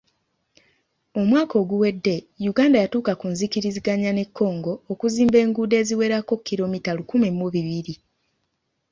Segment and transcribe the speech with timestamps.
[1.19, 2.15] Omwaka oguwedde,
[2.51, 7.93] Uganda yatuuka ku nzikiriziganya ne Congo okuzimba enguudo eziwerako kkiromita lukumi mu bibiri.